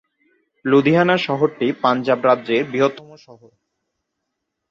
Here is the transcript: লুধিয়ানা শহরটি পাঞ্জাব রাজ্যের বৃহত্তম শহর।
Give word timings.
লুধিয়ানা 0.65 1.15
শহরটি 1.17 1.67
পাঞ্জাব 1.81 2.19
রাজ্যের 2.25 2.63
বৃহত্তম 2.65 3.09
শহর। 3.17 3.49